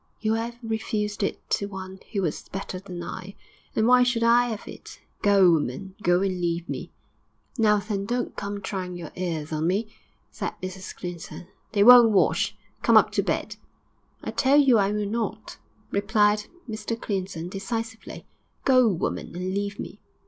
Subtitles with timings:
[0.19, 3.35] You 'ave refused it to one who was better than I;
[3.75, 4.99] and why should I 'ave it?
[5.21, 6.91] Go, woman; go and leave me.'
[7.59, 9.93] 'Now, then, don't come trying your airs on me,'
[10.31, 11.49] said Mrs Clinton.
[11.73, 12.57] 'They won't wash.
[12.81, 13.57] Come up to bed.'
[14.23, 15.59] 'I tell you I will not,'
[15.91, 18.25] replied Mr Clinton, decisively.
[18.65, 20.01] 'Go, woman, and leave me!'